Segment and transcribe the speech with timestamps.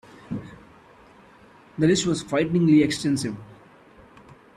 [1.77, 3.37] The list was frighteningly extensive.